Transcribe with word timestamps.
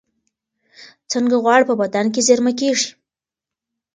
څنګه 1.11 1.35
غوړ 1.43 1.61
په 1.69 1.73
بدن 1.81 2.05
کې 2.13 2.21
زېرمه 2.27 2.53
کېږي؟ 2.59 2.89